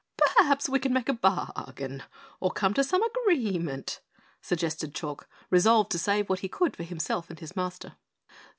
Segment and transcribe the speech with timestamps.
[0.17, 2.01] "Perhaps we can make a bargain,
[2.39, 4.01] or come to some agreement?"
[4.41, 7.93] suggested Chalk, resolved to save what he could for himself and his Master.